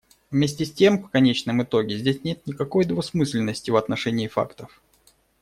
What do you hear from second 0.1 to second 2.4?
Вместе с тем, в конечном итоге здесь